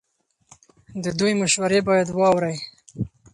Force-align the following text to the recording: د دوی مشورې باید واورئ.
د 1.03 1.05
دوی 1.19 1.33
مشورې 1.41 1.79
باید 1.89 2.07
واورئ. 2.11 2.55